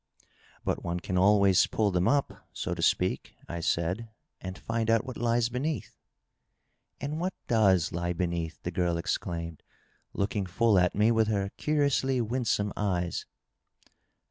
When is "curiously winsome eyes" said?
11.55-13.27